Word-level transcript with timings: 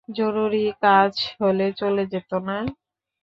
জরুরি 0.09 0.65
কাজ 0.81 1.13
হলে 1.41 1.67
চলে 1.79 2.03
যেত 2.13 2.31
না। 2.47 2.57